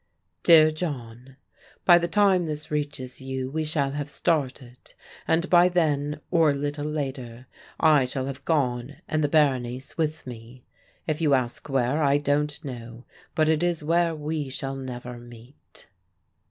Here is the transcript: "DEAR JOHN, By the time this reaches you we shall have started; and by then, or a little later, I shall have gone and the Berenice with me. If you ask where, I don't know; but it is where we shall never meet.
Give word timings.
"DEAR 0.41 0.71
JOHN, 0.71 1.35
By 1.85 1.99
the 1.99 2.07
time 2.07 2.47
this 2.47 2.71
reaches 2.71 3.21
you 3.21 3.51
we 3.51 3.63
shall 3.63 3.91
have 3.91 4.09
started; 4.09 4.95
and 5.27 5.47
by 5.47 5.69
then, 5.69 6.21
or 6.31 6.49
a 6.49 6.55
little 6.55 6.87
later, 6.89 7.45
I 7.79 8.05
shall 8.05 8.25
have 8.25 8.43
gone 8.43 8.95
and 9.07 9.23
the 9.23 9.29
Berenice 9.29 9.99
with 9.99 10.25
me. 10.25 10.63
If 11.05 11.21
you 11.21 11.35
ask 11.35 11.69
where, 11.69 12.01
I 12.01 12.17
don't 12.17 12.65
know; 12.65 13.05
but 13.35 13.47
it 13.47 13.61
is 13.61 13.83
where 13.83 14.15
we 14.15 14.49
shall 14.49 14.75
never 14.75 15.19
meet. 15.19 15.85